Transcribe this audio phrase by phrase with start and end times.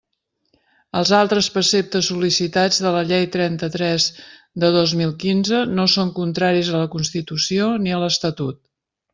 [0.99, 4.09] Els altres preceptes sol·licitats de la Llei trenta-tres
[4.65, 8.61] de dos mil quinze no són contraris a la Constitució ni a l'Estatut.